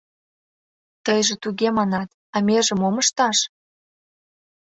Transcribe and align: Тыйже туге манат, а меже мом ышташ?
Тыйже 1.05 1.35
туге 1.43 1.69
манат, 1.77 2.09
а 2.35 2.37
меже 2.47 2.73
мом 2.81 2.95
ышташ? 3.03 3.37